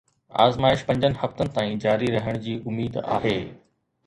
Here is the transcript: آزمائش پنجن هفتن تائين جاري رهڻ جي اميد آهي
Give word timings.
آزمائش 0.29 0.83
پنجن 0.87 1.15
هفتن 1.23 1.51
تائين 1.57 1.77
جاري 1.85 2.09
رهڻ 2.17 2.41
جي 2.49 2.57
اميد 2.73 2.99
آهي 3.05 3.37